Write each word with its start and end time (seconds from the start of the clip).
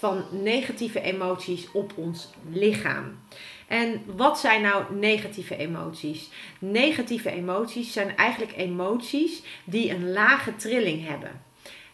van 0.00 0.24
negatieve 0.30 1.00
emoties 1.00 1.72
op 1.72 1.92
ons 1.96 2.28
lichaam. 2.52 3.18
En 3.68 4.02
wat 4.06 4.38
zijn 4.38 4.62
nou 4.62 4.94
negatieve 4.94 5.56
emoties? 5.56 6.28
Negatieve 6.58 7.30
emoties 7.30 7.92
zijn 7.92 8.16
eigenlijk 8.16 8.56
emoties 8.56 9.42
die 9.64 9.90
een 9.90 10.12
lage 10.12 10.56
trilling 10.56 11.06
hebben. 11.06 11.42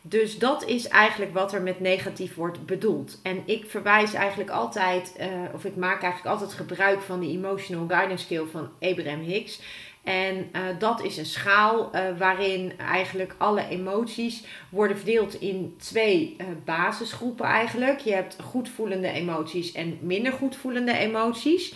Dus 0.02 0.38
dat 0.38 0.64
is 0.64 0.88
eigenlijk 0.88 1.32
wat 1.32 1.52
er 1.52 1.62
met 1.62 1.80
negatief 1.80 2.34
wordt 2.34 2.66
bedoeld. 2.66 3.20
En 3.22 3.42
ik 3.44 3.64
verwijs 3.68 4.14
eigenlijk 4.14 4.50
altijd, 4.50 5.14
uh, 5.20 5.26
of 5.54 5.64
ik 5.64 5.76
maak 5.76 6.02
eigenlijk 6.02 6.34
altijd 6.34 6.52
gebruik 6.52 7.02
van 7.02 7.20
de 7.20 7.26
Emotional 7.26 7.86
Guidance 7.88 8.24
Scale 8.24 8.46
van 8.46 8.70
Abraham 8.80 9.20
Hicks. 9.20 9.60
En 10.06 10.36
uh, 10.52 10.62
dat 10.78 11.04
is 11.04 11.16
een 11.16 11.26
schaal 11.26 11.90
uh, 11.94 12.00
waarin 12.18 12.72
eigenlijk 12.78 13.34
alle 13.38 13.68
emoties 13.68 14.44
worden 14.68 14.96
verdeeld 14.96 15.40
in 15.40 15.74
twee 15.78 16.36
uh, 16.40 16.46
basisgroepen 16.64 17.46
eigenlijk. 17.46 18.00
Je 18.00 18.12
hebt 18.12 18.36
goed 18.42 18.68
voelende 18.68 19.08
emoties 19.08 19.72
en 19.72 19.98
minder 20.00 20.32
goed 20.32 20.56
voelende 20.56 20.96
emoties. 20.96 21.74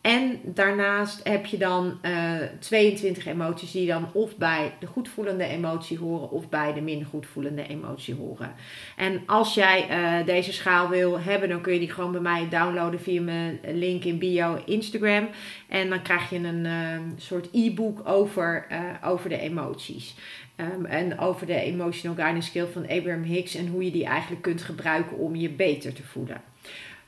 En 0.00 0.40
daarnaast 0.44 1.20
heb 1.28 1.46
je 1.46 1.58
dan 1.58 1.98
uh, 2.02 2.34
22 2.58 3.26
emoties 3.26 3.70
die 3.70 3.86
dan 3.86 4.08
of 4.12 4.36
bij 4.36 4.72
de 4.80 4.86
goedvoelende 4.86 5.44
emotie 5.44 5.98
horen 5.98 6.30
of 6.30 6.48
bij 6.48 6.72
de 6.72 6.80
minder 6.80 7.06
goedvoelende 7.06 7.66
emotie 7.66 8.14
horen. 8.14 8.54
En 8.96 9.22
als 9.26 9.54
jij 9.54 9.86
uh, 9.90 10.26
deze 10.26 10.52
schaal 10.52 10.88
wil 10.88 11.20
hebben, 11.20 11.48
dan 11.48 11.60
kun 11.60 11.72
je 11.72 11.78
die 11.78 11.90
gewoon 11.90 12.12
bij 12.12 12.20
mij 12.20 12.48
downloaden 12.48 13.00
via 13.00 13.20
mijn 13.20 13.60
link 13.72 14.04
in 14.04 14.18
bio 14.18 14.62
Instagram. 14.64 15.28
En 15.68 15.88
dan 15.88 16.02
krijg 16.02 16.30
je 16.30 16.36
een 16.36 16.64
uh, 16.64 17.00
soort 17.16 17.48
e-book 17.52 18.08
over, 18.08 18.66
over 19.04 19.28
de 19.28 19.38
emoties. 19.38 20.14
Um, 20.56 20.84
en 20.84 21.18
over 21.18 21.46
de 21.46 21.54
Emotional 21.54 22.16
Guidance 22.16 22.48
Skill 22.48 22.66
van 22.66 22.88
Abraham 22.88 23.22
Hicks 23.22 23.54
en 23.54 23.66
hoe 23.66 23.84
je 23.84 23.90
die 23.90 24.04
eigenlijk 24.04 24.42
kunt 24.42 24.62
gebruiken 24.62 25.16
om 25.16 25.36
je 25.36 25.50
beter 25.50 25.92
te 25.92 26.02
voelen. 26.02 26.49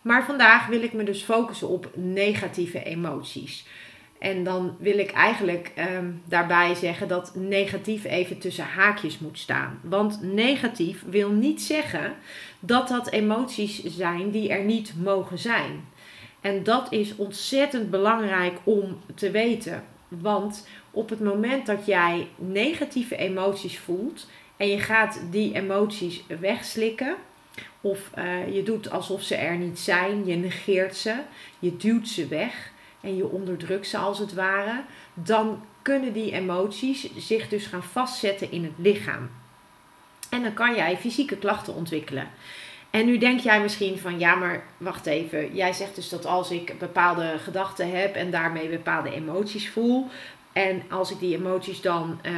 Maar 0.03 0.25
vandaag 0.25 0.67
wil 0.67 0.83
ik 0.83 0.93
me 0.93 1.03
dus 1.03 1.23
focussen 1.23 1.69
op 1.69 1.91
negatieve 1.95 2.83
emoties. 2.83 3.67
En 4.19 4.45
dan 4.45 4.77
wil 4.79 4.99
ik 4.99 5.11
eigenlijk 5.11 5.73
um, 5.97 6.23
daarbij 6.25 6.75
zeggen 6.75 7.09
dat 7.09 7.35
negatief 7.35 8.05
even 8.05 8.39
tussen 8.39 8.65
haakjes 8.65 9.19
moet 9.19 9.39
staan. 9.39 9.81
Want 9.83 10.23
negatief 10.23 11.05
wil 11.07 11.31
niet 11.31 11.63
zeggen 11.63 12.15
dat 12.61 12.89
dat 12.89 13.11
emoties 13.11 13.85
zijn 13.85 14.31
die 14.31 14.49
er 14.49 14.65
niet 14.65 14.95
mogen 15.03 15.39
zijn. 15.39 15.85
En 16.41 16.63
dat 16.63 16.93
is 16.93 17.17
ontzettend 17.17 17.91
belangrijk 17.91 18.59
om 18.65 19.01
te 19.15 19.31
weten. 19.31 19.85
Want 20.09 20.67
op 20.91 21.09
het 21.09 21.21
moment 21.21 21.67
dat 21.67 21.87
jij 21.87 22.29
negatieve 22.37 23.17
emoties 23.17 23.79
voelt 23.79 24.29
en 24.57 24.69
je 24.69 24.79
gaat 24.79 25.21
die 25.31 25.55
emoties 25.55 26.25
wegslikken, 26.41 27.17
of 27.83 28.11
uh, 28.19 28.55
je 28.55 28.63
doet 28.63 28.91
alsof 28.91 29.23
ze 29.23 29.35
er 29.35 29.57
niet 29.57 29.79
zijn, 29.79 30.27
je 30.27 30.37
negeert 30.37 30.97
ze, 30.97 31.15
je 31.59 31.77
duwt 31.77 32.09
ze 32.09 32.27
weg 32.27 32.71
en 33.01 33.17
je 33.17 33.29
onderdrukt 33.29 33.87
ze 33.87 33.99
als 33.99 34.19
het 34.19 34.35
ware, 34.35 34.83
dan 35.15 35.63
kunnen 35.83 36.13
die 36.13 36.33
emoties 36.33 37.17
zich 37.17 37.49
dus 37.49 37.67
gaan 37.67 37.83
vastzetten 37.83 38.51
in 38.51 38.65
het 38.65 38.73
lichaam. 38.77 39.31
En 40.31 40.43
dan 40.43 40.55
kan 40.55 40.75
jij 40.75 40.97
fysieke 40.97 41.37
klachten 41.37 41.75
ontwikkelen. 41.75 42.29
En 42.91 43.07
nu 43.07 43.19
denk 43.19 43.41
jij 43.41 43.61
misschien 43.61 43.99
van 43.99 44.19
ja, 44.19 44.35
maar 44.35 44.63
wacht 44.77 45.07
even. 45.07 45.55
Jij 45.55 45.73
zegt 45.73 45.95
dus 45.95 46.09
dat 46.09 46.27
als 46.27 46.51
ik 46.51 46.79
bepaalde 46.79 47.35
gedachten 47.39 48.01
heb 48.01 48.15
en 48.15 48.31
daarmee 48.31 48.69
bepaalde 48.69 49.13
emoties 49.15 49.71
voel. 49.71 50.09
En 50.53 50.83
als 50.91 51.11
ik 51.11 51.19
die 51.19 51.37
emoties 51.37 51.81
dan 51.81 52.21
uh, 52.23 52.33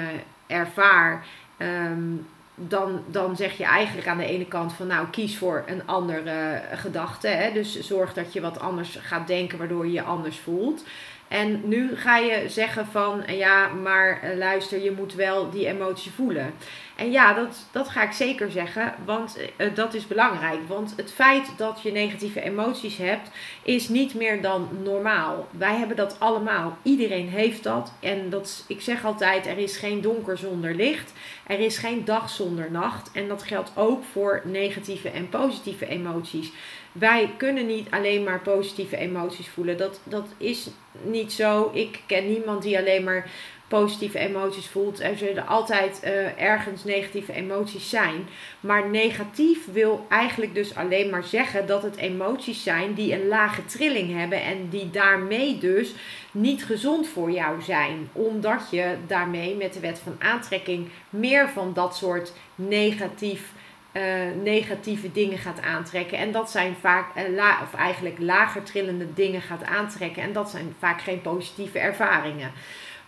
ervaar, 0.47 1.27
um, 1.59 2.27
dan, 2.55 3.03
dan 3.07 3.37
zeg 3.37 3.57
je 3.57 3.65
eigenlijk 3.65 4.09
aan 4.09 4.19
de 4.19 4.27
ene 4.27 4.47
kant 4.47 4.73
van 4.73 4.87
nou 4.87 5.07
kies 5.11 5.39
voor 5.39 5.65
een 5.67 5.87
andere 5.87 6.63
gedachte. 6.73 7.29
Hè? 7.29 7.53
Dus 7.53 7.81
zorg 7.81 8.13
dat 8.13 8.33
je 8.33 8.41
wat 8.41 8.61
anders 8.61 8.99
gaat 9.01 9.27
denken 9.27 9.59
waardoor 9.59 9.87
je 9.87 9.93
je 9.93 10.03
anders 10.03 10.39
voelt. 10.39 10.85
En 11.29 11.61
nu 11.65 11.97
ga 11.97 12.17
je 12.17 12.49
zeggen 12.49 12.87
van 12.87 13.23
ja, 13.27 13.69
maar 13.69 14.35
luister, 14.37 14.83
je 14.83 14.93
moet 14.93 15.15
wel 15.15 15.51
die 15.51 15.67
emotie 15.67 16.13
voelen. 16.13 16.55
En 16.97 17.11
ja, 17.11 17.33
dat, 17.33 17.67
dat 17.73 17.89
ga 17.89 18.03
ik 18.03 18.13
zeker 18.13 18.51
zeggen, 18.51 18.95
want 19.05 19.39
uh, 19.57 19.75
dat 19.75 19.95
is 19.95 20.07
belangrijk. 20.07 20.59
Want 20.69 20.95
het 20.97 21.13
feit 21.13 21.49
dat 21.57 21.81
je 21.83 21.93
negatieve 21.93 22.41
emoties 22.41 22.97
hebt, 22.97 23.31
is 23.63 23.89
niet 23.89 24.15
meer 24.15 24.43
dan 24.43 24.69
normaal. 24.83 25.49
Wij 25.51 25.77
hebben 25.77 25.97
dat 25.97 26.17
allemaal. 26.19 26.79
Iedereen 26.83 27.29
heeft 27.29 27.63
dat. 27.63 27.93
En 28.01 28.31
dat, 28.31 28.65
ik 28.69 28.81
zeg 28.81 29.05
altijd, 29.05 29.47
er 29.47 29.59
is 29.59 29.77
geen 29.77 30.01
donker 30.01 30.39
zonder 30.39 30.75
licht. 30.75 31.13
Er 31.47 31.61
is 31.61 31.79
geen 31.79 32.05
dag 32.05 32.31
zonder 32.31 32.71
nacht. 32.71 33.11
En 33.13 33.29
dat 33.29 33.43
geldt 33.43 33.73
ook 33.75 34.05
voor 34.13 34.43
negatieve 34.45 35.09
en 35.11 35.29
positieve 35.29 35.87
emoties. 35.87 36.53
Wij 36.95 37.31
kunnen 37.37 37.67
niet 37.67 37.91
alleen 37.91 38.25
maar 38.25 38.41
positieve 38.41 38.97
emoties 38.97 39.49
voelen. 39.49 39.77
Dat, 39.77 40.01
dat 40.05 40.27
is 40.39 40.69
niet 41.03 41.33
zo. 41.33 41.71
Ik 41.73 42.01
ken 42.07 42.29
niemand 42.29 42.63
die 42.63 42.79
alleen 42.79 43.05
maar 43.05 43.31
positieve 43.69 44.19
emoties 44.19 44.67
voelt. 44.67 45.01
Er 45.01 45.17
zullen 45.17 45.47
altijd 45.47 46.01
uh, 46.05 46.43
ergens 46.43 46.85
negatieve 46.85 47.33
emoties 47.33 47.91
zijn. 47.91 48.27
Maar 48.61 48.89
negatief 48.89 49.73
wil 49.73 50.07
eigenlijk 50.09 50.55
dus 50.55 50.75
alleen 50.75 51.11
maar 51.11 51.25
zeggen 51.25 51.67
dat 51.67 51.83
het 51.83 51.97
emoties 51.97 52.63
zijn 52.63 52.95
die 52.95 53.13
een 53.13 53.29
lage 53.29 53.65
trilling 53.65 54.19
hebben 54.19 54.43
en 54.43 54.69
die 54.69 54.91
daarmee 54.91 55.59
dus 55.59 55.95
niet 56.31 56.65
gezond 56.65 57.09
voor 57.09 57.31
jou 57.31 57.63
zijn. 57.63 58.09
Omdat 58.13 58.63
je 58.71 58.95
daarmee 59.07 59.57
met 59.57 59.73
de 59.73 59.81
wet 59.81 59.99
van 59.99 60.17
aantrekking 60.19 60.89
meer 61.11 61.49
van 61.49 61.73
dat 61.73 61.97
soort 61.97 62.33
negatief. 62.55 63.53
Uh, 63.97 64.03
negatieve 64.43 65.13
dingen 65.13 65.39
gaat 65.39 65.61
aantrekken. 65.61 66.19
En 66.19 66.33
dat 66.33 66.51
zijn 66.51 66.77
vaak, 66.81 67.07
la, 67.29 67.63
of 67.63 67.75
eigenlijk 67.75 68.19
lager 68.19 68.63
trillende 68.63 69.15
dingen 69.15 69.43
gaat 69.43 69.65
aantrekken. 69.65 70.23
En 70.23 70.33
dat 70.33 70.51
zijn 70.51 70.75
vaak 70.79 71.01
geen 71.01 71.21
positieve 71.21 71.79
ervaringen. 71.79 72.53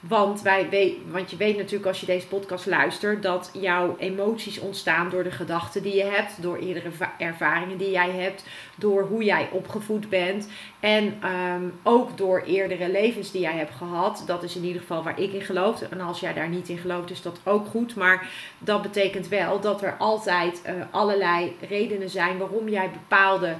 Want, 0.08 0.42
wij 0.42 0.96
want 1.10 1.30
je 1.30 1.36
weet 1.36 1.56
natuurlijk 1.56 1.86
als 1.86 2.00
je 2.00 2.06
deze 2.06 2.26
podcast 2.26 2.66
luistert 2.66 3.22
dat 3.22 3.50
jouw 3.52 3.96
emoties 3.98 4.58
ontstaan 4.58 5.10
door 5.10 5.22
de 5.22 5.30
gedachten 5.30 5.82
die 5.82 5.94
je 5.94 6.04
hebt, 6.04 6.42
door 6.42 6.56
eerdere 6.56 6.90
ervaringen 7.18 7.78
die 7.78 7.90
jij 7.90 8.10
hebt, 8.10 8.44
door 8.76 9.02
hoe 9.02 9.24
jij 9.24 9.48
opgevoed 9.52 10.08
bent 10.08 10.48
en 10.80 11.28
um, 11.30 11.72
ook 11.82 12.16
door 12.16 12.42
eerdere 12.46 12.90
levens 12.90 13.30
die 13.30 13.40
jij 13.40 13.56
hebt 13.56 13.74
gehad. 13.74 14.22
Dat 14.26 14.42
is 14.42 14.56
in 14.56 14.64
ieder 14.64 14.80
geval 14.80 15.02
waar 15.02 15.20
ik 15.20 15.32
in 15.32 15.40
geloof. 15.40 15.82
En 15.82 16.00
als 16.00 16.20
jij 16.20 16.32
daar 16.32 16.48
niet 16.48 16.68
in 16.68 16.78
gelooft, 16.78 17.10
is 17.10 17.22
dat 17.22 17.40
ook 17.44 17.66
goed. 17.66 17.94
Maar 17.94 18.28
dat 18.58 18.82
betekent 18.82 19.28
wel 19.28 19.60
dat 19.60 19.82
er 19.82 19.96
altijd 19.98 20.62
uh, 20.66 20.72
allerlei 20.90 21.56
redenen 21.68 22.10
zijn 22.10 22.38
waarom 22.38 22.68
jij 22.68 22.90
bepaalde 22.90 23.54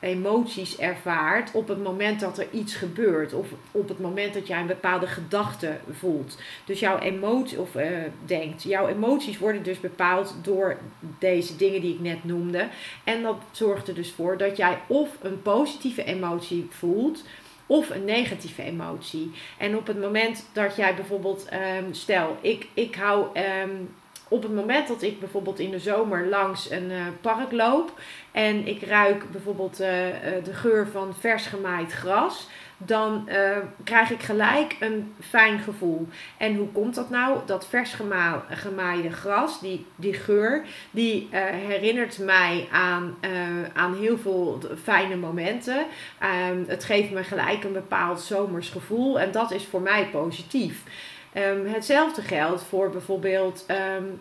emoties 0.00 0.78
ervaart 0.78 1.50
op 1.52 1.68
het 1.68 1.82
moment 1.82 2.20
dat 2.20 2.38
er 2.38 2.46
iets 2.50 2.74
gebeurt. 2.74 3.32
Of 3.32 3.46
op 3.70 3.88
het 3.88 3.98
moment 3.98 4.34
dat 4.34 4.46
jij 4.46 4.60
een 4.60 4.66
bepaalde 4.66 5.06
gedachte 5.06 5.78
voelt. 5.90 6.38
Dus 6.64 6.80
jouw 6.80 6.98
emotie, 6.98 7.60
of 7.60 7.74
uh, 7.74 7.86
denkt, 8.24 8.62
jouw 8.62 8.88
emoties 8.88 9.38
worden 9.38 9.62
dus 9.62 9.80
bepaald 9.80 10.34
door 10.42 10.78
deze 11.18 11.56
dingen 11.56 11.80
die 11.80 11.94
ik 11.94 12.00
net 12.00 12.24
noemde. 12.24 12.68
En 13.04 13.22
dat 13.22 13.36
zorgt 13.50 13.88
er 13.88 13.94
dus 13.94 14.12
voor 14.12 14.36
dat 14.36 14.56
jij 14.56 14.78
of 14.86 15.08
een 15.22 15.42
positieve 15.42 16.04
emotie 16.04 16.66
voelt 16.70 17.24
of 17.66 17.90
een 17.90 18.04
negatieve 18.04 18.62
emotie. 18.62 19.30
En 19.58 19.76
op 19.76 19.86
het 19.86 20.00
moment 20.00 20.48
dat 20.52 20.76
jij 20.76 20.94
bijvoorbeeld, 20.94 21.48
um, 21.52 21.94
stel, 21.94 22.36
ik, 22.40 22.66
ik 22.74 22.94
hou 22.94 23.26
um, 23.38 23.88
op 24.30 24.42
het 24.42 24.54
moment 24.54 24.88
dat 24.88 25.02
ik 25.02 25.20
bijvoorbeeld 25.20 25.58
in 25.58 25.70
de 25.70 25.78
zomer 25.78 26.26
langs 26.26 26.70
een 26.70 26.90
uh, 26.90 27.02
park 27.20 27.52
loop 27.52 28.00
en 28.32 28.66
ik 28.66 28.82
ruik 28.82 29.30
bijvoorbeeld 29.30 29.80
uh, 29.80 30.08
uh, 30.08 30.44
de 30.44 30.54
geur 30.54 30.86
van 30.86 31.14
vers 31.18 31.46
gemaaid 31.46 31.92
gras, 31.92 32.48
dan 32.76 33.28
krijg 33.84 34.10
ik 34.10 34.22
gelijk 34.22 34.76
een 34.80 35.14
fijn 35.20 35.58
gevoel. 35.58 36.08
En 36.36 36.54
hoe 36.54 36.68
komt 36.68 36.94
dat 36.94 37.10
nou? 37.10 37.38
Dat 37.46 37.68
vers 37.68 37.92
gema 37.92 38.44
gemaaide 38.50 39.10
gras, 39.10 39.60
die, 39.60 39.86
die 39.96 40.12
geur, 40.12 40.64
die 40.90 41.28
herinnert 41.68 42.18
mij 42.18 42.68
aan, 42.72 43.16
aan 43.72 43.94
heel 43.94 44.18
veel 44.18 44.60
fijne 44.82 45.16
momenten. 45.16 45.86
Um, 46.50 46.64
het 46.66 46.84
geeft 46.84 47.10
me 47.10 47.24
gelijk 47.24 47.64
een 47.64 47.72
bepaald 47.72 48.20
zomers 48.20 48.68
gevoel 48.68 49.20
en 49.20 49.32
dat 49.32 49.50
is 49.50 49.64
voor 49.64 49.82
mij 49.82 50.06
positief. 50.06 50.82
Um, 51.34 51.66
hetzelfde 51.66 52.22
geldt 52.22 52.62
voor 52.62 52.90
bijvoorbeeld 52.90 53.66
um, 53.96 54.20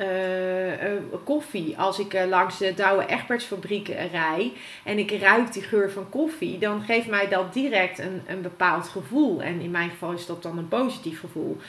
uh, 0.00 0.92
uh, 0.92 1.00
koffie. 1.24 1.78
Als 1.78 1.98
ik 1.98 2.14
uh, 2.14 2.26
langs 2.26 2.58
de 2.58 2.74
Douwe 2.74 3.06
Egbertsfabriek 3.06 3.88
rij 3.88 4.52
en 4.84 4.98
ik 4.98 5.10
ruik 5.10 5.52
die 5.52 5.62
geur 5.62 5.90
van 5.90 6.08
koffie, 6.08 6.58
dan 6.58 6.82
geeft 6.82 7.06
mij 7.06 7.28
dat 7.28 7.52
direct 7.52 7.98
een, 7.98 8.22
een 8.26 8.42
bepaald 8.42 8.88
gevoel. 8.88 9.42
En 9.42 9.60
in 9.60 9.70
mijn 9.70 9.90
geval 9.90 10.12
is 10.12 10.26
dat 10.26 10.42
dan 10.42 10.58
een 10.58 10.68
positief 10.68 11.20
gevoel. 11.20 11.60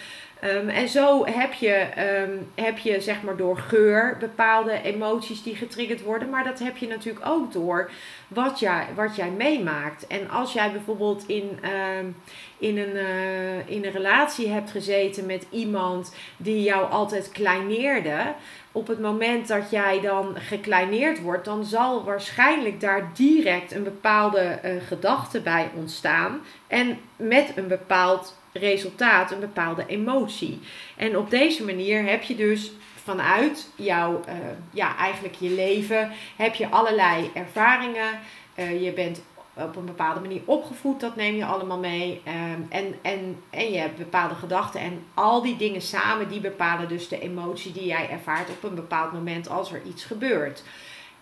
Um, 0.45 0.69
en 0.69 0.89
zo 0.89 1.25
heb 1.25 1.53
je, 1.53 1.87
um, 2.23 2.47
heb 2.55 2.77
je 2.77 3.01
zeg 3.01 3.21
maar 3.21 3.37
door 3.37 3.57
geur 3.57 4.17
bepaalde 4.19 4.81
emoties 4.81 5.43
die 5.43 5.55
getriggerd 5.55 6.01
worden. 6.01 6.29
Maar 6.29 6.43
dat 6.43 6.59
heb 6.59 6.77
je 6.77 6.87
natuurlijk 6.87 7.25
ook 7.25 7.53
door 7.53 7.91
wat 8.27 8.59
jij, 8.59 8.87
wat 8.95 9.15
jij 9.15 9.29
meemaakt. 9.29 10.07
En 10.07 10.29
als 10.29 10.53
jij 10.53 10.71
bijvoorbeeld 10.71 11.27
in, 11.27 11.59
um, 11.99 12.15
in, 12.57 12.77
een, 12.77 12.95
uh, 12.95 13.69
in 13.69 13.85
een 13.85 13.91
relatie 13.91 14.49
hebt 14.49 14.71
gezeten 14.71 15.25
met 15.25 15.45
iemand 15.49 16.15
die 16.37 16.63
jou 16.63 16.91
altijd 16.91 17.31
kleineerde. 17.31 18.33
Op 18.71 18.87
het 18.87 18.99
moment 18.99 19.47
dat 19.47 19.69
jij 19.69 20.01
dan 20.01 20.35
gekleineerd 20.35 21.21
wordt, 21.21 21.45
dan 21.45 21.63
zal 21.63 22.03
waarschijnlijk 22.03 22.81
daar 22.81 23.11
direct 23.13 23.71
een 23.71 23.83
bepaalde 23.83 24.59
uh, 24.65 24.71
gedachte 24.87 25.41
bij 25.41 25.69
ontstaan. 25.75 26.41
En 26.67 26.99
met 27.15 27.51
een 27.55 27.67
bepaald 27.67 28.43
resultaat 28.59 29.31
een 29.31 29.39
bepaalde 29.39 29.85
emotie. 29.87 30.59
En 30.95 31.17
op 31.17 31.29
deze 31.29 31.63
manier 31.63 32.05
heb 32.05 32.23
je 32.23 32.35
dus 32.35 32.71
vanuit 33.03 33.69
jouw, 33.75 34.21
uh, 34.27 34.33
ja, 34.71 34.97
eigenlijk 34.97 35.35
je 35.35 35.49
leven, 35.49 36.11
heb 36.35 36.55
je 36.55 36.69
allerlei 36.69 37.31
ervaringen. 37.33 38.19
Uh, 38.55 38.83
je 38.83 38.91
bent 38.91 39.21
op 39.53 39.75
een 39.75 39.85
bepaalde 39.85 40.19
manier 40.19 40.41
opgevoed, 40.45 40.99
dat 40.99 41.15
neem 41.15 41.35
je 41.35 41.45
allemaal 41.45 41.79
mee. 41.79 42.21
Um, 42.27 42.65
en, 42.69 42.95
en, 43.01 43.37
en 43.49 43.71
je 43.71 43.77
hebt 43.77 43.97
bepaalde 43.97 44.35
gedachten. 44.35 44.79
En 44.79 45.03
al 45.13 45.41
die 45.41 45.57
dingen 45.57 45.81
samen, 45.81 46.27
die 46.27 46.39
bepalen 46.39 46.87
dus 46.87 47.07
de 47.07 47.19
emotie 47.19 47.71
die 47.71 47.85
jij 47.85 48.09
ervaart 48.09 48.49
op 48.49 48.63
een 48.63 48.75
bepaald 48.75 49.13
moment 49.13 49.49
als 49.49 49.71
er 49.71 49.81
iets 49.85 50.03
gebeurt. 50.03 50.63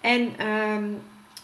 En 0.02 0.48
um, 0.48 1.02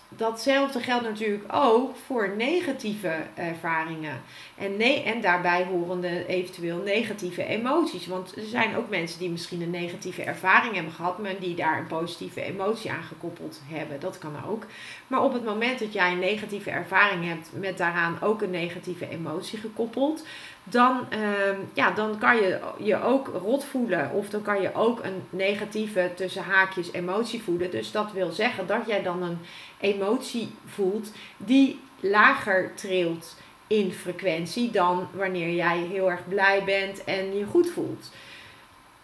datzelfde 0.10 0.80
geldt 0.80 1.04
natuurlijk 1.04 1.54
ook 1.54 1.96
voor 2.06 2.36
negatieve 2.36 3.16
ervaringen. 3.34 4.22
En, 4.56 4.78
nee, 4.78 5.04
en 5.04 5.22
daarbij 5.22 5.64
horende 5.64 6.26
eventueel 6.26 6.78
negatieve 6.78 7.44
emoties. 7.44 8.08
Want 8.08 8.36
er 8.36 8.46
zijn 8.46 8.76
ook 8.76 8.90
mensen 8.90 9.20
die 9.20 9.30
misschien 9.30 9.62
een 9.62 9.70
negatieve 9.70 10.24
ervaring 10.24 10.76
hebben 10.76 10.94
gehad, 10.94 11.20
maar 11.20 11.40
die 11.40 11.56
daar 11.56 11.78
een 11.78 11.88
positieve 11.88 12.42
emotie 12.42 12.92
aan 12.92 13.04
gekoppeld 13.04 13.62
hebben. 13.68 14.00
Dat 14.00 14.18
kan 14.18 14.36
ook. 14.48 14.66
Maar 15.08 15.24
op 15.24 15.34
het 15.34 15.44
moment 15.44 15.80
dat 15.80 15.94
jij 15.94 16.12
een 16.12 16.20
negatieve 16.20 16.70
ervaring 16.70 17.26
hebt 17.26 17.50
met 17.54 17.78
daaraan 17.78 18.22
ook 18.22 18.42
een 18.42 18.50
negatieve 18.50 19.10
emotie 19.10 19.60
gekoppeld, 19.60 20.26
dan, 20.70 21.08
uh, 21.14 21.58
ja, 21.74 21.92
dan 21.92 22.18
kan 22.18 22.36
je 22.36 22.60
je 22.78 23.04
ook 23.04 23.28
rot 23.28 23.66
voelen. 23.66 24.12
Of 24.12 24.30
dan 24.30 24.42
kan 24.42 24.62
je 24.62 24.74
ook 24.74 25.04
een 25.04 25.24
negatieve 25.30 26.12
tussen 26.16 26.44
haakjes 26.44 26.92
emotie 26.92 27.44
voelen. 27.44 27.72
Dus 27.72 27.92
dat 27.92 28.12
wil 28.12 28.32
zeggen 28.32 28.68
dat 28.68 28.82
jij 28.86 29.04
dan 29.04 29.24
een 29.24 29.38
emotie 29.80 30.52
voelt 30.66 31.12
die 31.38 31.80
lager 32.00 32.72
trilt 32.76 33.36
in 33.68 33.92
frequentie 33.92 34.72
dan 34.72 35.08
wanneer 35.12 35.54
jij 35.54 35.78
heel 35.78 36.12
erg 36.12 36.28
blij 36.28 36.64
bent 36.64 37.04
en 37.04 37.38
je 37.38 37.46
goed 37.46 37.70
voelt. 37.70 38.12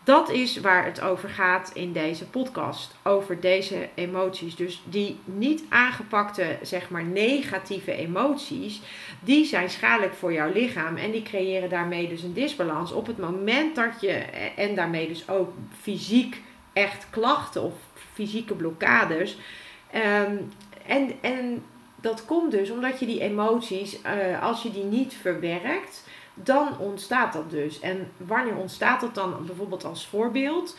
Dat 0.05 0.29
is 0.29 0.59
waar 0.59 0.85
het 0.85 1.01
over 1.01 1.29
gaat 1.29 1.71
in 1.73 1.93
deze 1.93 2.25
podcast. 2.25 2.95
Over 3.03 3.39
deze 3.39 3.89
emoties. 3.95 4.55
Dus 4.55 4.81
die 4.83 5.19
niet 5.23 5.63
aangepakte, 5.69 6.57
zeg 6.61 6.89
maar 6.89 7.03
negatieve 7.03 7.91
emoties, 7.91 8.81
die 9.19 9.45
zijn 9.45 9.69
schadelijk 9.69 10.13
voor 10.13 10.33
jouw 10.33 10.51
lichaam. 10.51 10.97
En 10.97 11.11
die 11.11 11.21
creëren 11.23 11.69
daarmee 11.69 12.07
dus 12.07 12.23
een 12.23 12.33
disbalans. 12.33 12.91
Op 12.91 13.07
het 13.07 13.17
moment 13.17 13.75
dat 13.75 14.01
je, 14.01 14.11
en 14.55 14.75
daarmee 14.75 15.07
dus 15.07 15.29
ook 15.29 15.53
fysiek 15.81 16.41
echt 16.73 17.07
klachten 17.09 17.61
of 17.61 17.73
fysieke 18.13 18.53
blokkades. 18.53 19.37
Um, 19.95 20.51
en, 20.85 21.11
en 21.21 21.63
dat 21.95 22.25
komt 22.25 22.51
dus 22.51 22.69
omdat 22.69 22.99
je 22.99 23.05
die 23.05 23.21
emoties, 23.21 23.99
uh, 24.01 24.43
als 24.43 24.63
je 24.63 24.71
die 24.71 24.83
niet 24.83 25.13
verwerkt, 25.21 26.03
dan 26.35 26.79
ontstaat 26.79 27.33
dat 27.33 27.49
dus. 27.49 27.79
En 27.79 28.11
wanneer 28.17 28.55
ontstaat 28.55 29.01
dat 29.01 29.15
dan 29.15 29.45
bijvoorbeeld 29.45 29.85
als 29.85 30.07
voorbeeld? 30.07 30.75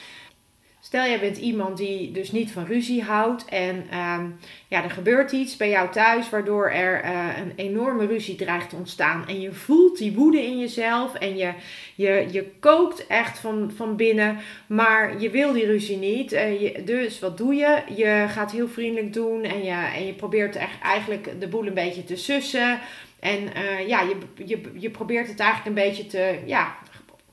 Stel, 0.86 1.04
jij 1.04 1.20
bent 1.20 1.36
iemand 1.36 1.76
die 1.76 2.12
dus 2.12 2.32
niet 2.32 2.52
van 2.52 2.64
ruzie 2.64 3.02
houdt 3.02 3.44
en 3.44 3.76
um, 3.76 4.38
ja, 4.68 4.84
er 4.84 4.90
gebeurt 4.90 5.32
iets 5.32 5.56
bij 5.56 5.68
jou 5.68 5.90
thuis 5.90 6.30
waardoor 6.30 6.70
er 6.70 7.04
uh, 7.04 7.28
een 7.38 7.52
enorme 7.56 8.06
ruzie 8.06 8.36
dreigt 8.36 8.70
te 8.70 8.76
ontstaan. 8.76 9.28
En 9.28 9.40
je 9.40 9.52
voelt 9.52 9.98
die 9.98 10.12
woede 10.12 10.42
in 10.42 10.58
jezelf 10.58 11.14
en 11.14 11.36
je, 11.36 11.52
je, 11.94 12.26
je 12.30 12.50
kookt 12.60 13.06
echt 13.06 13.38
van, 13.38 13.72
van 13.76 13.96
binnen, 13.96 14.38
maar 14.66 15.20
je 15.20 15.30
wil 15.30 15.52
die 15.52 15.66
ruzie 15.66 15.96
niet. 15.96 16.32
Uh, 16.32 16.78
dus 16.84 17.18
wat 17.18 17.36
doe 17.36 17.54
je? 17.54 17.82
Je 17.94 18.24
gaat 18.28 18.52
heel 18.52 18.68
vriendelijk 18.68 19.12
doen 19.12 19.42
en 19.42 19.64
je, 19.64 19.90
en 19.94 20.06
je 20.06 20.14
probeert 20.14 20.56
echt 20.56 20.80
eigenlijk 20.82 21.40
de 21.40 21.48
boel 21.48 21.66
een 21.66 21.74
beetje 21.74 22.04
te 22.04 22.16
sussen. 22.16 22.78
En 23.20 23.42
uh, 23.56 23.88
ja, 23.88 24.00
je, 24.00 24.16
je, 24.44 24.60
je 24.74 24.90
probeert 24.90 25.28
het 25.28 25.40
eigenlijk 25.40 25.68
een 25.68 25.84
beetje 25.84 26.06
te, 26.06 26.38
ja, 26.46 26.76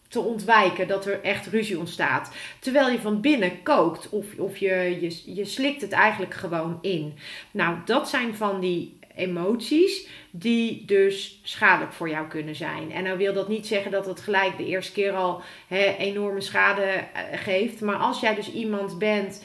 te 0.07 0.19
ontwijken 0.19 0.87
dat 0.87 1.05
er 1.05 1.21
echt 1.21 1.47
ruzie 1.47 1.79
ontstaat. 1.79 2.31
Terwijl 2.59 2.89
je 2.89 2.99
van 2.99 3.21
binnen 3.21 3.63
kookt 3.63 4.09
of, 4.09 4.25
of 4.37 4.57
je, 4.57 4.97
je, 5.01 5.33
je 5.35 5.45
slikt 5.45 5.81
het 5.81 5.91
eigenlijk 5.91 6.33
gewoon 6.33 6.77
in. 6.81 7.13
Nou, 7.51 7.77
dat 7.85 8.09
zijn 8.09 8.35
van 8.35 8.59
die 8.59 8.97
emoties 9.15 10.07
die 10.31 10.85
dus 10.85 11.39
schadelijk 11.43 11.93
voor 11.93 12.09
jou 12.09 12.27
kunnen 12.27 12.55
zijn. 12.55 12.91
En 12.91 13.03
nou 13.03 13.17
wil 13.17 13.33
dat 13.33 13.47
niet 13.47 13.67
zeggen 13.67 13.91
dat 13.91 14.05
het 14.05 14.21
gelijk 14.21 14.57
de 14.57 14.65
eerste 14.65 14.91
keer 14.91 15.11
al 15.11 15.41
enorme 15.97 16.41
schade 16.41 16.81
eh, 16.81 17.23
geeft. 17.33 17.81
Maar 17.81 17.95
als 17.95 18.19
jij 18.19 18.35
dus 18.35 18.51
iemand 18.51 18.99
bent 18.99 19.43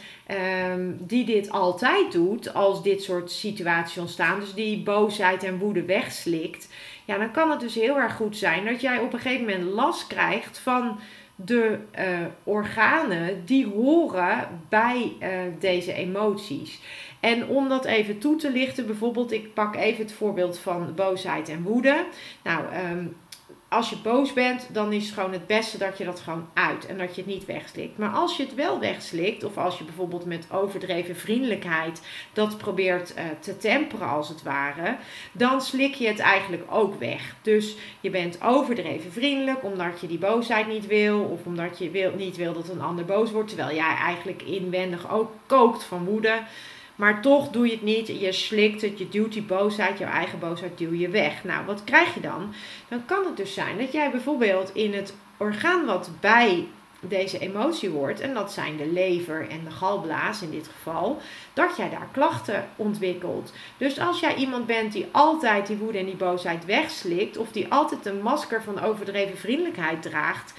um, 0.73 0.97
die 1.01 1.25
dit 1.25 1.51
altijd 1.51 2.13
doet, 2.13 2.55
als 2.55 2.83
dit 2.83 3.03
soort 3.03 3.31
situaties 3.31 3.99
ontstaan, 3.99 4.41
dus 4.41 4.55
die 4.55 4.83
boosheid 4.83 5.45
en 5.45 5.59
woede 5.59 5.83
wegslikt, 5.83 6.69
ja, 7.05 7.19
dan 7.19 7.31
kan 7.31 7.51
het 7.51 7.61
dus 7.61 7.75
heel 7.75 7.97
erg 7.97 8.17
goed 8.17 8.37
zijn 8.37 8.65
dat 8.65 8.81
jij 8.81 8.99
op 8.99 9.13
een 9.13 9.19
gegeven 9.19 9.47
moment 9.47 9.75
last 9.75 10.07
krijgt 10.07 10.59
van 10.59 10.99
de 11.41 11.79
uh, 11.99 12.05
organen 12.43 13.43
die 13.45 13.67
horen 13.67 14.63
bij 14.69 15.13
uh, 15.21 15.29
deze 15.59 15.93
emoties. 15.93 16.81
En 17.21 17.47
om 17.47 17.69
dat 17.69 17.85
even 17.85 18.19
toe 18.19 18.37
te 18.37 18.51
lichten, 18.51 18.87
bijvoorbeeld, 18.87 19.33
ik 19.33 19.55
pak 19.55 19.77
even 19.77 20.05
het 20.05 20.13
voorbeeld 20.13 20.59
van 20.59 20.95
boosheid 20.95 21.49
en 21.49 21.63
woede. 21.63 22.05
Nou, 22.43 22.63
um, 22.91 23.17
als 23.69 23.91
je 23.91 23.97
boos 23.97 24.33
bent, 24.33 24.69
dan 24.73 24.93
is 24.93 25.05
het 25.05 25.15
gewoon 25.15 25.33
het 25.33 25.47
beste 25.47 25.79
dat 25.79 25.99
je 25.99 26.05
dat 26.05 26.21
gewoon 26.21 26.49
uit 26.55 26.87
en 26.87 26.99
dat 26.99 27.15
je 27.15 27.21
het 27.21 27.31
niet 27.31 27.47
wegslikt. 27.47 27.99
Maar 27.99 28.11
als 28.11 28.37
je 28.37 28.43
het 28.43 28.55
wel 28.55 28.81
wegslikt, 28.81 29.45
of 29.45 29.57
als 29.57 29.79
je 29.79 29.85
bijvoorbeeld 29.85 30.25
met 30.25 30.47
overdreven 30.53 31.17
vriendelijkheid 31.17 32.03
dat 32.33 32.59
probeert 32.59 33.15
uh, 33.17 33.25
te 33.41 33.57
temperen 33.57 34.09
als 34.09 34.29
het 34.29 34.43
ware, 34.43 34.97
dan 35.33 35.61
slik 35.61 35.95
je 35.95 36.07
het 36.07 36.19
eigenlijk 36.19 36.63
ook 36.71 36.99
weg. 36.99 37.35
Dus 37.43 37.77
je 38.01 38.11
bent 38.11 38.43
overdreven 38.43 39.13
vriendelijk 39.13 39.65
omdat 39.65 40.01
je 40.01 40.07
die 40.07 40.19
boosheid 40.19 40.69
niet 40.69 40.87
wil, 40.87 41.21
of 41.21 41.47
omdat 41.47 41.79
je 41.79 41.91
wil, 41.91 42.13
niet 42.17 42.37
wil 42.37 42.53
dat 42.53 42.69
een 42.69 42.81
ander 42.81 43.05
boos 43.05 43.31
wordt, 43.31 43.49
terwijl 43.49 43.77
jij 43.77 43.95
eigenlijk 43.95 44.43
inwendig 44.43 45.13
ook 45.13 45.31
kookt 45.47 45.85
van 45.85 46.05
woede. 46.05 46.43
Maar 46.99 47.23
toch 47.23 47.49
doe 47.49 47.67
je 47.67 47.73
het 47.73 47.83
niet. 47.83 48.07
Je 48.07 48.33
slikt 48.33 48.83
het, 48.83 48.99
je 48.99 49.09
duwt 49.09 49.33
die 49.33 49.43
boosheid, 49.43 49.99
jouw 49.99 50.11
eigen 50.11 50.39
boosheid 50.39 50.79
duw 50.79 50.93
je 50.93 51.09
weg. 51.09 51.45
Nou, 51.45 51.67
wat 51.67 51.85
krijg 51.85 52.15
je 52.15 52.21
dan? 52.21 52.55
Dan 52.89 53.05
kan 53.05 53.25
het 53.25 53.37
dus 53.37 53.55
zijn 53.55 53.79
dat 53.79 53.93
jij 53.93 54.11
bijvoorbeeld 54.11 54.71
in 54.75 54.95
het 54.95 55.15
orgaan 55.37 55.87
wat 55.87 56.11
bij 56.21 56.67
deze 57.01 57.39
emotie 57.39 57.89
hoort, 57.89 58.21
en 58.21 58.35
dat 58.35 58.53
zijn 58.53 58.77
de 58.77 58.87
lever 58.87 59.49
en 59.49 59.65
de 59.65 59.71
galblaas 59.71 60.43
in 60.43 60.51
dit 60.51 60.69
geval, 60.69 61.21
dat 61.53 61.77
jij 61.77 61.91
daar 61.91 62.09
klachten 62.13 62.69
ontwikkelt. 62.77 63.53
Dus 63.77 63.99
als 63.99 64.21
jij 64.21 64.35
iemand 64.35 64.67
bent 64.67 64.93
die 64.93 65.07
altijd 65.11 65.67
die 65.67 65.77
woede 65.77 65.99
en 65.99 66.05
die 66.05 66.17
boosheid 66.17 66.65
wegslikt, 66.65 67.37
of 67.37 67.53
die 67.53 67.73
altijd 67.73 68.07
een 68.07 68.23
masker 68.23 68.63
van 68.63 68.81
overdreven 68.81 69.39
vriendelijkheid 69.39 70.03
draagt, 70.03 70.55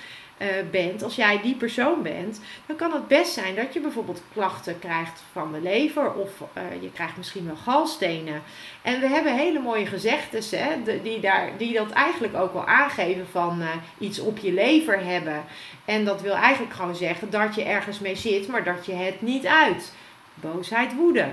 bent, 0.71 1.03
als 1.03 1.15
jij 1.15 1.41
die 1.41 1.55
persoon 1.55 2.01
bent, 2.01 2.41
dan 2.65 2.75
kan 2.75 2.91
het 2.91 3.07
best 3.07 3.33
zijn 3.33 3.55
dat 3.55 3.73
je 3.73 3.79
bijvoorbeeld 3.79 4.21
klachten 4.33 4.79
krijgt 4.79 5.23
van 5.31 5.51
de 5.51 5.61
lever 5.61 6.13
of 6.13 6.29
uh, 6.39 6.81
je 6.81 6.91
krijgt 6.91 7.17
misschien 7.17 7.45
wel 7.45 7.55
galstenen. 7.55 8.41
En 8.81 8.99
we 8.99 9.07
hebben 9.07 9.37
hele 9.37 9.59
mooie 9.59 9.85
gezegdes 9.85 10.51
hè, 10.51 10.99
die, 11.03 11.19
daar, 11.19 11.51
die 11.57 11.73
dat 11.73 11.91
eigenlijk 11.91 12.35
ook 12.35 12.53
wel 12.53 12.65
aangeven 12.65 13.27
van 13.31 13.61
uh, 13.61 13.67
iets 13.97 14.19
op 14.19 14.37
je 14.37 14.53
lever 14.53 15.05
hebben. 15.05 15.43
En 15.85 16.05
dat 16.05 16.21
wil 16.21 16.35
eigenlijk 16.35 16.73
gewoon 16.73 16.95
zeggen 16.95 17.29
dat 17.29 17.55
je 17.55 17.63
ergens 17.63 17.99
mee 17.99 18.15
zit, 18.15 18.47
maar 18.47 18.63
dat 18.63 18.85
je 18.85 18.93
het 18.93 19.21
niet 19.21 19.45
uit. 19.45 19.93
Boosheid, 20.33 20.95
woede. 20.95 21.27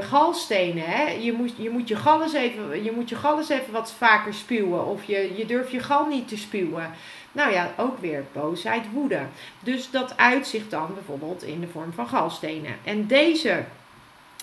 Galstenen. 0.00 0.84
Hè? 0.84 1.10
Je, 1.10 1.32
moet, 1.32 1.52
je, 1.56 1.70
moet 1.70 1.88
je, 1.88 1.96
gal 1.96 2.22
eens 2.22 2.32
even, 2.32 2.84
je 2.84 2.92
moet 2.92 3.08
je 3.08 3.16
gal 3.16 3.38
eens 3.38 3.48
even 3.48 3.72
wat 3.72 3.92
vaker 3.92 4.34
spuwen. 4.34 4.86
Of 4.86 5.04
je, 5.04 5.32
je 5.36 5.46
durft 5.46 5.70
je 5.70 5.80
gal 5.80 6.06
niet 6.06 6.28
te 6.28 6.36
spuwen. 6.36 6.90
Nou 7.32 7.52
ja, 7.52 7.72
ook 7.76 7.98
weer 7.98 8.24
boosheid, 8.32 8.84
woede. 8.92 9.20
Dus 9.60 9.90
dat 9.90 10.16
uitzicht 10.16 10.70
dan 10.70 10.94
bijvoorbeeld 10.94 11.42
in 11.42 11.60
de 11.60 11.68
vorm 11.68 11.92
van 11.92 12.08
galstenen. 12.08 12.76
En 12.84 13.06
deze 13.06 13.64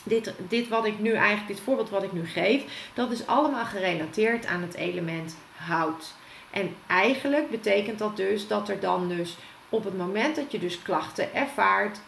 dit, 0.04 0.34
dit 0.38 0.68
wat 0.68 0.86
ik 0.86 1.00
nu 1.00 1.12
eigenlijk, 1.14 1.48
dit 1.48 1.60
voorbeeld 1.60 1.90
wat 1.90 2.04
ik 2.04 2.12
nu 2.12 2.26
geef, 2.26 2.64
dat 2.94 3.12
is 3.12 3.28
allemaal 3.28 3.66
gerelateerd 3.66 4.46
aan 4.46 4.62
het 4.62 4.76
element 4.76 5.38
hout. 5.56 6.14
En 6.50 6.76
eigenlijk 6.88 7.50
betekent 7.50 8.00
dat 8.00 8.18
dus 8.18 8.48
dat 8.48 8.70
er 8.70 8.80
dan 8.80 9.08
dus 9.08 9.38
op 9.70 9.84
het 9.84 9.98
moment 9.98 10.36
dat 10.36 10.52
je 10.52 10.60
dus 10.60 10.82
klachten 10.82 11.34
ervaart, 11.34 12.00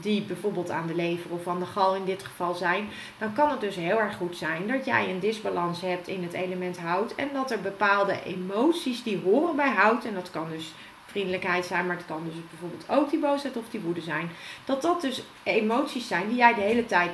die 0.00 0.22
bijvoorbeeld 0.22 0.70
aan 0.70 0.86
de 0.86 0.94
lever 0.94 1.30
of 1.30 1.48
aan 1.48 1.58
de 1.58 1.66
gal 1.66 1.94
in 1.94 2.04
dit 2.04 2.24
geval 2.24 2.54
zijn, 2.54 2.88
dan 3.18 3.32
kan 3.32 3.50
het 3.50 3.60
dus 3.60 3.76
heel 3.76 4.00
erg 4.00 4.16
goed 4.16 4.36
zijn 4.36 4.68
dat 4.68 4.84
jij 4.84 5.10
een 5.10 5.20
disbalans 5.20 5.80
hebt 5.80 6.08
in 6.08 6.22
het 6.22 6.32
element 6.32 6.78
hout 6.78 7.14
en 7.14 7.28
dat 7.32 7.50
er 7.50 7.60
bepaalde 7.60 8.22
emoties 8.22 9.02
die 9.02 9.20
horen 9.24 9.56
bij 9.56 9.70
hout, 9.70 10.04
en 10.04 10.14
dat 10.14 10.30
kan 10.30 10.50
dus 10.50 10.72
vriendelijkheid 11.06 11.66
zijn, 11.66 11.86
maar 11.86 11.96
het 11.96 12.06
kan 12.06 12.22
dus 12.24 12.34
bijvoorbeeld 12.50 12.88
ook 12.88 13.10
die 13.10 13.20
boosheid 13.20 13.56
of 13.56 13.68
die 13.70 13.80
woede 13.80 14.00
zijn. 14.00 14.30
Dat 14.64 14.82
dat 14.82 15.00
dus 15.00 15.22
emoties 15.42 16.08
zijn 16.08 16.28
die 16.28 16.36
jij 16.36 16.54
de 16.54 16.60
hele 16.60 16.86
tijd 16.86 17.10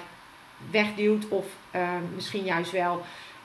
wegduwt 0.71 1.29
of 1.29 1.47
uh, 1.75 1.89
misschien 2.15 2.45
juist 2.45 2.71
wel 2.71 3.03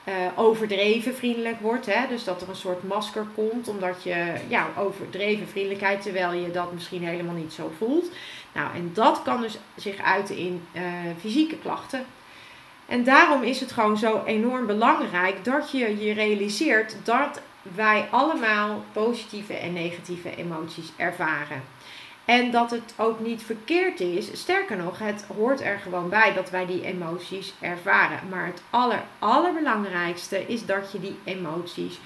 uh, 0.08 0.38
overdreven 0.38 1.14
vriendelijk 1.14 1.60
wordt. 1.60 1.86
Hè? 1.86 2.06
Dus 2.08 2.24
dat 2.24 2.42
er 2.42 2.48
een 2.48 2.56
soort 2.56 2.82
masker 2.82 3.26
komt 3.34 3.68
omdat 3.68 4.02
je 4.02 4.32
ja, 4.48 4.66
overdreven 4.78 5.48
vriendelijkheid, 5.48 6.02
terwijl 6.02 6.32
je 6.32 6.50
dat 6.50 6.72
misschien 6.72 7.04
helemaal 7.04 7.34
niet 7.34 7.52
zo 7.52 7.72
voelt. 7.78 8.10
Nou, 8.52 8.74
en 8.74 8.90
dat 8.94 9.22
kan 9.22 9.40
dus 9.40 9.58
zich 9.76 10.02
uiten 10.02 10.36
in 10.36 10.62
uh, 10.72 10.82
fysieke 11.20 11.58
klachten. 11.58 12.04
En 12.86 13.04
daarom 13.04 13.42
is 13.42 13.60
het 13.60 13.72
gewoon 13.72 13.96
zo 13.96 14.22
enorm 14.24 14.66
belangrijk 14.66 15.44
dat 15.44 15.70
je 15.70 16.04
je 16.04 16.12
realiseert 16.12 16.96
dat 17.04 17.40
wij 17.74 18.06
allemaal 18.10 18.84
positieve 18.92 19.54
en 19.54 19.72
negatieve 19.72 20.36
emoties 20.36 20.92
ervaren. 20.96 21.62
En 22.28 22.50
dat 22.50 22.70
het 22.70 22.94
ook 22.96 23.20
niet 23.20 23.42
verkeerd 23.42 24.00
is. 24.00 24.40
Sterker 24.40 24.76
nog, 24.76 24.98
het 24.98 25.24
hoort 25.36 25.60
er 25.60 25.78
gewoon 25.78 26.08
bij 26.08 26.34
dat 26.34 26.50
wij 26.50 26.66
die 26.66 26.84
emoties 26.84 27.54
ervaren. 27.60 28.28
Maar 28.28 28.46
het 28.46 28.62
aller, 28.70 29.02
allerbelangrijkste 29.18 30.46
is 30.46 30.66
dat 30.66 30.92
je 30.92 31.00
die 31.00 31.16
emoties 31.24 31.98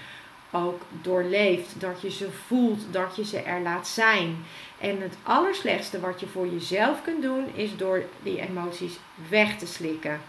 ook 0.51 0.83
doorleeft. 1.03 1.81
Dat 1.81 2.01
je 2.01 2.11
ze 2.11 2.31
voelt, 2.47 2.81
dat 2.91 3.17
je 3.17 3.25
ze 3.25 3.39
er 3.39 3.61
laat 3.61 3.89
zijn. 3.89 4.37
En 4.81 5.01
het 5.01 5.17
allerslechtste 5.23 6.01
wat 6.01 6.21
je 6.21 6.27
voor 6.27 6.47
jezelf 6.47 7.03
kunt 7.03 7.23
doen, 7.23 7.45
is 7.55 7.77
door 7.77 8.03
die 8.23 8.41
emoties 8.41 8.99
weg 9.29 9.59
te 9.59 9.67
slikken. 9.67 10.21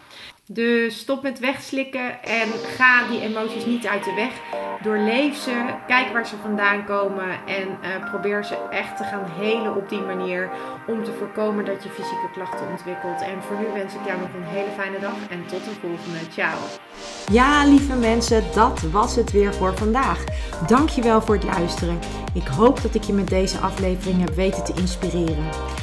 Dus 0.47 0.97
stop 0.97 1.21
met 1.21 1.39
wegslikken 1.39 2.23
en 2.23 2.49
ga 2.77 3.07
die 3.07 3.21
emoties 3.21 3.65
niet 3.65 3.87
uit 3.87 4.03
de 4.03 4.13
weg. 4.13 4.31
Doorleef 4.81 5.37
ze, 5.37 5.65
kijk 5.87 6.13
waar 6.13 6.27
ze 6.27 6.35
vandaan 6.41 6.85
komen 6.85 7.29
en 7.47 7.67
uh, 7.67 8.09
probeer 8.09 8.45
ze 8.45 8.55
echt 8.71 8.97
te 8.97 9.03
gaan 9.03 9.25
helen 9.39 9.75
op 9.75 9.89
die 9.89 10.01
manier. 10.01 10.49
Om 10.87 11.03
te 11.03 11.11
voorkomen 11.11 11.65
dat 11.65 11.83
je 11.83 11.89
fysieke 11.89 12.29
klachten 12.33 12.67
ontwikkelt. 12.69 13.21
En 13.21 13.41
voor 13.41 13.57
nu 13.57 13.65
wens 13.73 13.93
ik 13.93 14.05
jou 14.05 14.19
nog 14.19 14.33
een 14.33 14.43
hele 14.43 14.71
fijne 14.77 14.99
dag 14.99 15.15
en 15.29 15.45
tot 15.45 15.63
de 15.63 15.71
volgende. 15.81 16.17
Ciao. 16.31 16.57
Ja, 17.31 17.65
lieve 17.65 17.95
mensen, 17.95 18.43
dat 18.53 18.81
was 18.81 19.15
het 19.15 19.31
weer 19.31 19.53
voor 19.53 19.77
vandaag. 19.77 20.23
Dankjewel 20.67 21.21
voor 21.21 21.35
het 21.35 21.43
luisteren. 21.43 21.99
Ik 22.33 22.47
hoop 22.47 22.81
dat 22.81 22.95
ik 22.95 23.03
je 23.03 23.13
met 23.13 23.27
deze 23.27 23.57
aflevering 23.57 24.19
heb 24.19 24.35
weten 24.35 24.63
te 24.63 24.73
inspireren. 24.73 25.45